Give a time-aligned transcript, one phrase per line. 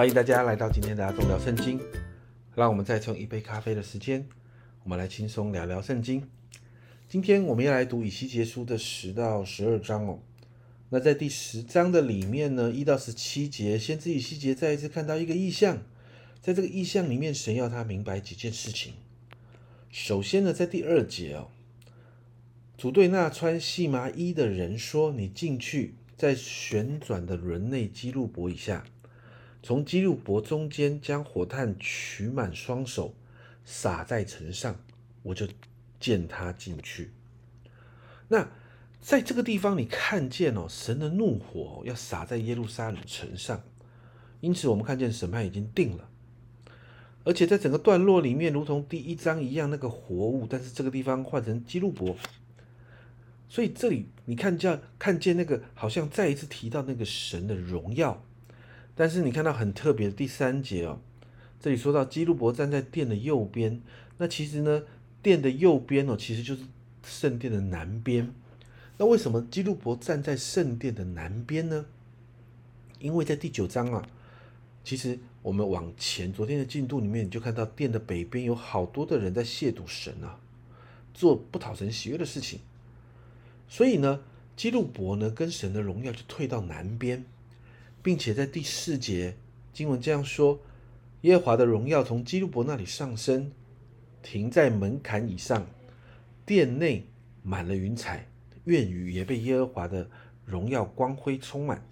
[0.00, 1.78] 欢迎大家来到今天的阿忠聊圣经。
[2.54, 4.26] 让我们再从一杯咖啡的时间，
[4.82, 6.26] 我们来轻松聊聊圣经。
[7.06, 10.18] 今天我们要来读以西结书的十到十二章哦。
[10.88, 15.82] 那在第十章的里面呢，一到十七节，先知以西结再一次看到一个意象，
[16.40, 18.94] 在这个意象里面，神要他明白几件事情。
[19.90, 21.48] 首先呢，在第二节哦，
[22.78, 28.86] 主对那穿细麻衣的人说：“你进去，在旋转的轮内基路伯以下。”
[29.62, 33.14] 从基路伯中间将火炭取满双手，
[33.64, 34.80] 撒在城上，
[35.22, 35.46] 我就
[35.98, 37.10] 见他进去。
[38.28, 38.48] 那
[39.00, 43.62] 在这个地方，你看见哦，神的怒火要撒在耶路撒冷城上，
[44.40, 46.08] 因此我们看见审判已经定了。
[47.24, 52.16] 而且在整个段落里面，如同第一章一样，那个活物，但是这个地方换成基路伯，
[53.46, 58.24] 所以这里你看见看见那个好像再一次提到那个神的荣耀。
[59.00, 61.00] 但是你看到很特别的第三节哦，
[61.58, 63.80] 这里说到基路伯站在殿的右边，
[64.18, 64.82] 那其实呢，
[65.22, 66.64] 殿的右边哦，其实就是
[67.02, 68.30] 圣殿的南边。
[68.98, 71.86] 那为什么基路伯站在圣殿的南边呢？
[72.98, 74.06] 因为在第九章啊，
[74.84, 80.38] 其实我们往前昨天的进度里面，你就看到殿的北边有好多的人在亵渎神啊，
[81.14, 82.60] 做不讨神喜悦的事情。
[83.66, 84.20] 所以呢，
[84.54, 87.24] 基路伯呢跟神的荣耀就退到南边。
[88.02, 89.36] 并且在第四节
[89.72, 90.60] 经文这样说：
[91.22, 93.52] 耶和华的荣耀从基路伯那里上升，
[94.22, 95.66] 停在门槛以上，
[96.46, 97.06] 殿内
[97.42, 98.28] 满了云彩，
[98.64, 100.10] 院宇也被耶和华的
[100.44, 101.86] 荣耀光辉充满。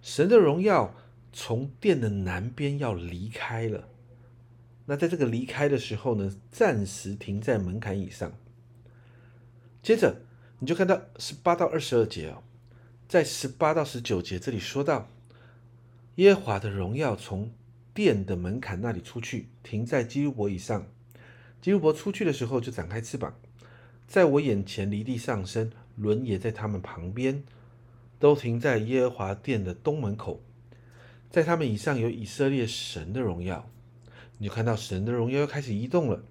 [0.00, 0.94] 神的荣耀
[1.32, 3.88] 从殿的南边要离开了。
[4.86, 8.32] 那在这个离开的时候呢，暂时停在门槛以上。
[9.82, 10.22] 接着
[10.58, 12.42] 你就看到十八到二十二节哦。
[13.08, 15.08] 在十八到十九节这里说到，
[16.16, 17.50] 耶和华的荣耀从
[17.94, 20.86] 殿的门槛那里出去，停在基路伯以上。
[21.62, 23.34] 基路伯出去的时候就展开翅膀，
[24.06, 27.42] 在我眼前离地上升，轮也在他们旁边，
[28.18, 30.42] 都停在耶和华殿的东门口。
[31.30, 33.70] 在他们以上有以色列神的荣耀，
[34.36, 36.22] 你就看到神的荣耀又开始移动了，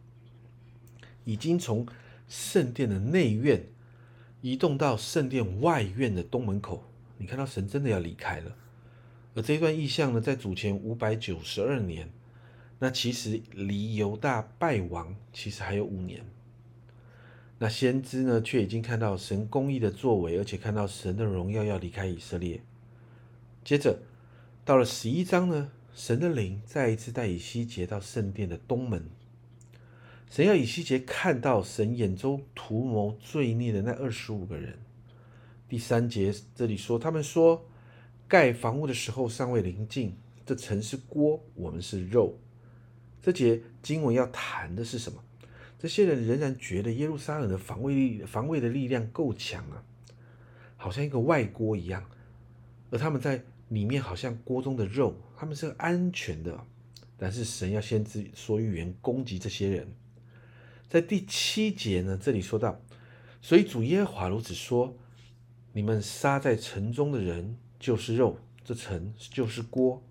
[1.23, 1.87] 已经从
[2.27, 3.65] 圣殿的内院。
[4.41, 6.83] 移动到圣殿外院的东门口，
[7.17, 8.55] 你看到神真的要离开了。
[9.33, 12.09] 而这段意象呢，在主前五百九十二年，
[12.79, 16.23] 那其实离犹大败亡其实还有五年。
[17.59, 22.61] 那先知呢，却已经看到神公义的作为，而且看到神的荣耀要离开以色列。
[23.63, 23.99] 接着
[24.63, 29.09] 到了十一章呢，神的灵再一次带以西结到圣殿的东门。
[30.29, 34.77] 神要以西结看到神眼中图谋罪孽的那二十五个人。
[35.69, 37.65] 第三节这里说，他们说
[38.27, 40.15] 盖房屋的时候尚未临近，
[40.45, 42.37] 这城是锅，我们是肉。
[43.21, 45.23] 这节经文要谈的是什么？
[45.79, 49.83] 这些人仍然觉得耶路撒冷的防卫力、防卫的力量够强啊，
[50.75, 52.03] 好像一个外锅一样，
[52.91, 56.65] 而他们在里面好像锅中的肉，他们是安全的。
[57.17, 59.87] 但是神要先知说预言攻击这些人。
[60.89, 62.79] 在第七节呢，这里说到，
[63.41, 64.95] 所以主耶和华如此说：
[65.73, 70.01] 你们杀在城中的人就是肉，这城就是锅，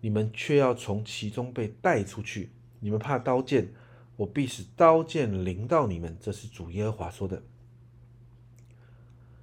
[0.00, 2.50] 你们却要从其中被带出去。
[2.80, 3.68] 你们怕刀剑，
[4.16, 6.16] 我必使刀剑临到你们。
[6.20, 7.42] 这是主耶和华说的。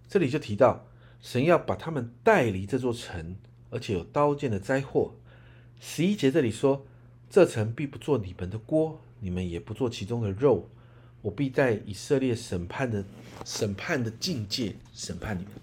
[0.07, 0.87] 这里就提到，
[1.21, 3.37] 神要把他们带离这座城，
[3.69, 5.13] 而且有刀剑的灾祸。
[5.79, 6.85] 十一节这里说，
[7.29, 8.99] 这城必不做你们的锅。
[9.19, 10.69] 你们也不做其中的肉，
[11.21, 13.03] 我必在以色列审判的
[13.45, 15.53] 审判的境界审判你们。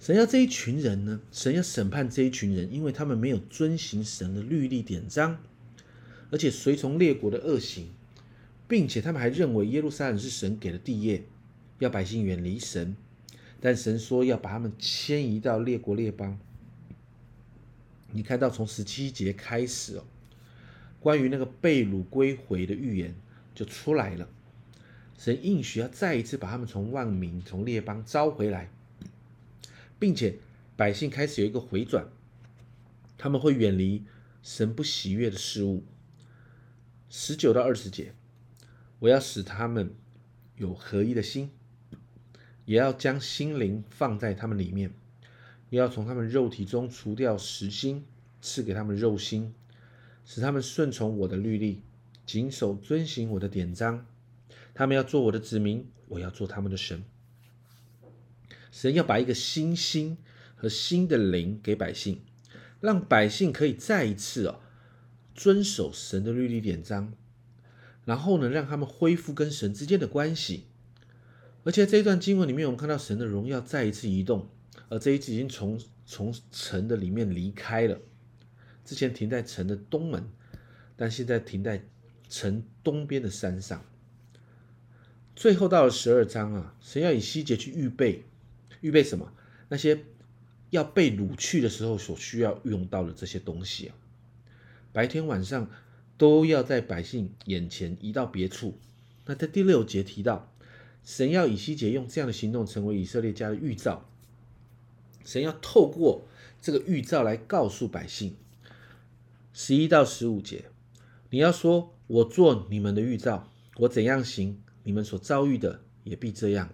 [0.00, 1.20] 神要这一群人呢？
[1.30, 5.38] 神要审判这一群人，因为他们没有遵行神的律例典章，
[6.30, 7.86] 而且随从列国的恶行，
[8.66, 11.24] 并且他们还认为耶路撒冷是神给的地业，
[11.78, 12.96] 要百姓远离神。
[13.60, 16.36] 但神说要把他们迁移到列国列邦。
[18.10, 20.04] 你看到从十七节开始哦。
[21.02, 23.16] 关于那个被掳归回的预言
[23.56, 24.28] 就出来了，
[25.18, 28.70] 神应许要再一次把他们从万民、从列邦招回来，
[29.98, 30.36] 并且
[30.76, 32.06] 百姓开始有一个回转，
[33.18, 34.04] 他们会远离
[34.44, 35.82] 神不喜悦的事物。
[37.10, 38.14] 十九到二十节，
[39.00, 39.92] 我要使他们
[40.56, 41.50] 有合一的心，
[42.64, 44.92] 也要将心灵放在他们里面，
[45.70, 48.04] 也要从他们肉体中除掉实心，
[48.40, 49.52] 赐给他们肉心。
[50.24, 51.82] 使他们顺从我的律例，
[52.24, 54.06] 谨守遵行我的典章。
[54.74, 57.04] 他们要做我的子民，我要做他们的神。
[58.70, 60.16] 神要把一个新心
[60.56, 62.22] 和新的灵给百姓，
[62.80, 64.60] 让百姓可以再一次哦
[65.34, 67.12] 遵守神的律例典章，
[68.06, 70.64] 然后呢，让他们恢复跟神之间的关系。
[71.64, 74.48] 而且这一段经文里面，我们看到神的荣耀再一次移动，
[74.88, 78.00] 而这一次已经从从城的里面离开了。
[78.84, 80.28] 之前停在城的东门，
[80.96, 81.84] 但现在停在
[82.28, 83.84] 城东边的山上。
[85.34, 88.24] 最后到了十二章啊，神要以西结去预备，
[88.80, 89.32] 预备什么？
[89.68, 90.04] 那些
[90.70, 93.94] 要被掳去的时候所需要用到的这些东西啊，
[94.92, 95.70] 白天晚上
[96.16, 98.78] 都要在百姓眼前移到别处。
[99.26, 100.48] 那在第六节提到。
[101.04, 104.08] 神要以西结用这样的行动成为以色列家的预兆。
[105.24, 106.28] 神要透过
[106.60, 108.36] 这个预兆来告诉百姓。
[109.52, 110.64] 十一到十五节，
[111.30, 116.70] 你要说：“我做你们的预兆，我怎样行，你们所遭遇的也必这样。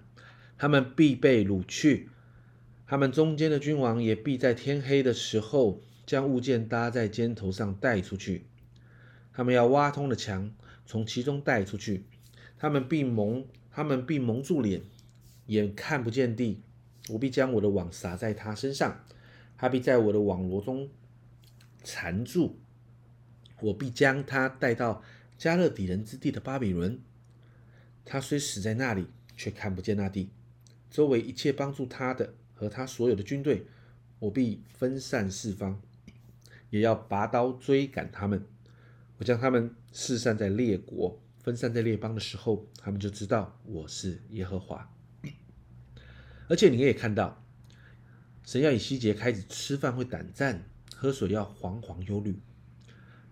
[0.56, 2.08] 他们必被掳去，
[2.86, 8.46] 他们中间的君王也必在天黑的时候将物件搭在肩头上带出去。
[9.32, 10.50] 他们要挖通了墙，
[10.86, 12.04] 从其中带出去。
[12.58, 14.82] 他们必蒙。”他们必蒙住脸，
[15.46, 16.62] 眼看不见地。
[17.10, 19.04] 我必将我的网撒在他身上，
[19.56, 20.88] 他必在我的网罗中
[21.84, 22.58] 缠住。
[23.60, 25.02] 我必将他带到
[25.36, 27.00] 加勒底人之地的巴比伦。
[28.04, 29.06] 他虽死在那里，
[29.36, 30.30] 却看不见那地。
[30.90, 33.66] 周围一切帮助他的和他所有的军队，
[34.18, 35.80] 我必分散四方，
[36.70, 38.44] 也要拔刀追赶他们。
[39.18, 41.20] 我将他们四散在列国。
[41.40, 44.92] 分散在列邦的时候，他们就知道我是耶和华。
[46.46, 47.42] 而且你也看到，
[48.44, 50.62] 神要以西结开始吃饭会胆战，
[50.94, 52.38] 喝水要惶惶忧虑，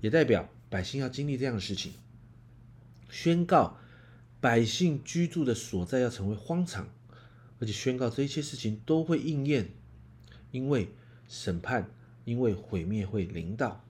[0.00, 1.92] 也代表百姓要经历这样的事情。
[3.10, 3.78] 宣告
[4.40, 6.88] 百姓居住的所在要成为荒场，
[7.58, 9.68] 而且宣告这一切事情都会应验，
[10.50, 10.88] 因为
[11.28, 11.90] 审判，
[12.24, 13.84] 因为毁灭会临到。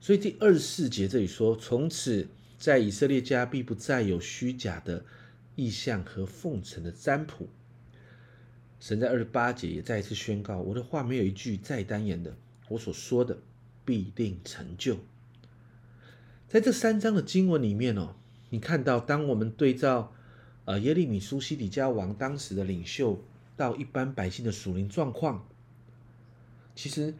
[0.00, 2.28] 所以第二十四节这里说，从此。
[2.56, 5.04] 在以色列家必不再有虚假的
[5.54, 7.50] 意象和奉承的占卜。
[8.80, 12.34] 神在二十八节也再一次宣告：我的话没有一句再单言的，
[12.68, 13.36] 我所说的
[13.84, 14.98] 必定成就。
[16.48, 18.14] 在这三章的经文里面哦，
[18.50, 20.12] 你看到，当我们对照
[20.64, 23.22] 呃耶利米苏西底家王当时的领袖
[23.56, 25.46] 到一般百姓的属灵状况，
[26.74, 27.14] 其实。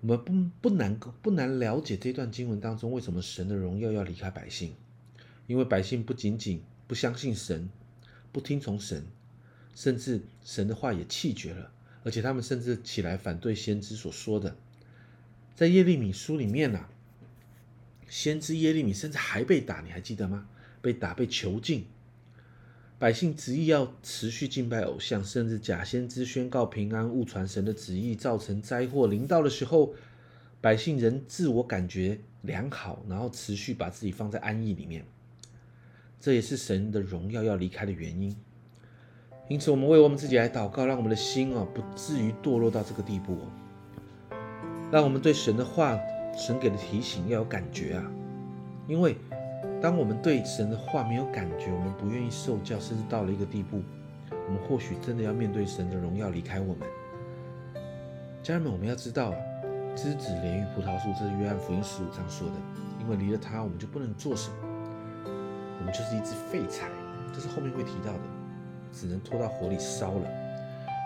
[0.00, 4.74] 我们不不难不难了解这段经文当中为什么神的荣耀要离开百姓，
[5.46, 7.70] 因为百姓不仅仅不相信神，
[8.30, 9.06] 不听从神，
[9.74, 11.72] 甚至神的话也弃绝了，
[12.02, 14.54] 而且他们甚至起来反对先知所说的。
[15.54, 16.86] 在耶利米书里面呢，
[18.08, 20.48] 先知耶利米甚至还被打，你还记得吗？
[20.82, 21.86] 被打被囚禁。
[22.98, 29.94] 百姓执意要持续敬拜偶像，甚至假先知宣告平安、误传神的旨意，造成灾祸临到的时候，
[30.60, 35.04] 百姓仍自我感觉良好，然后持续把自己放在安逸里面。
[36.20, 38.34] 这也是神的荣耀要离开的原因。
[39.48, 43.38] 因此，我们为我们自己来祷告，让我们的心啊不至于堕落到这个地步。
[44.94, 45.98] 让我们对神的话、
[46.36, 48.04] 神给的提醒要有感觉啊，
[48.86, 49.16] 因为。
[49.82, 53.82] 当我们对神的话没有感觉，我们不愿意受教，甚至到了一个地步，
[54.30, 56.88] 我们或许真的要面对神的荣耀离开我们。
[58.42, 59.34] 家人们，我们要知道，
[59.96, 62.54] 枝子连于葡萄树，这是约翰福音十五章说的。
[63.00, 64.56] 因为离了它，我们就不能做什么，
[65.80, 66.86] 我们就是一只废柴，
[67.34, 68.20] 这是后面会提到的，
[68.92, 70.30] 只能拖到火里烧了。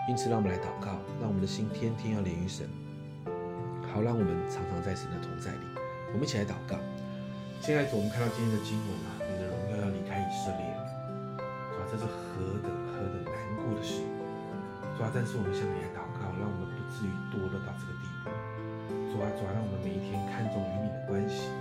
[0.07, 2.69] 因此，让我们来祷告，让我们的心天天要连于神，
[3.93, 5.65] 好让我们常常在神的同在里。
[6.13, 6.77] 我们一起来祷告。
[7.59, 10.81] 现在主，我们看到今天的经文啊，你的荣耀要离开以色列了，
[11.37, 11.81] 是吧？
[11.91, 13.99] 这是何等何等难过的事，
[14.95, 15.11] 主啊？
[15.11, 18.31] 但是我们向你来祷告，让我们不至于堕落到这个地步。
[19.11, 21.51] 主啊，主啊，让我们每一天看重与你的关系。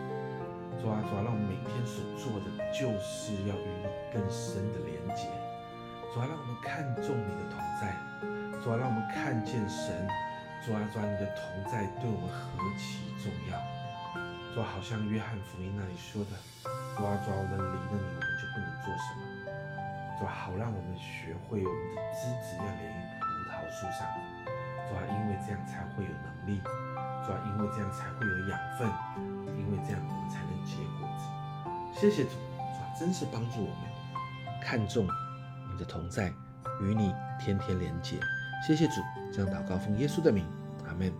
[0.78, 5.26] 主啊，主啊，让我们每天所做的就是要与你更深的连接。
[6.14, 7.90] 主啊，让我们看重你的同在。
[8.62, 10.06] 主啊，让我们看见神。
[10.68, 13.56] 主啊，主啊，你的同在对我们何其重要。
[14.52, 16.36] 说好像约翰福音那里说的，
[16.92, 19.24] 主啊，主啊，我们离了你，我们就不能做什么。
[20.20, 24.04] 主啊，好让我们学会我们的枝子要连于葡萄树上。
[24.84, 26.60] 主啊，因为这样才会有能力。
[26.60, 28.84] 主啊，因为这样才会有养分。
[29.56, 31.24] 因为这样我们才能结果子。
[31.96, 33.88] 谢谢主，主啊，真是帮助我们
[34.60, 35.08] 看重
[35.72, 36.28] 你的同在，
[36.84, 38.20] 与你天天连接。
[38.66, 39.00] 谢谢主，
[39.32, 40.44] 这样祷告奉耶稣的名，
[40.98, 41.12] 门。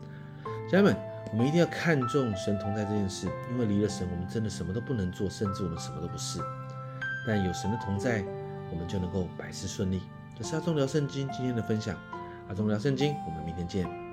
[0.70, 0.97] 家人们。
[1.30, 6.40] 我们一定要看重神同在这件事，因为离了神，我们真的什么都不能做，甚至我们什么都不是。
[7.26, 8.25] 但有神的同在，
[8.70, 10.00] 我们就能够百事顺利。
[10.38, 11.94] 这是阿忠聊圣经今天的分享，
[12.49, 14.08] 阿忠聊圣经，我们明天见。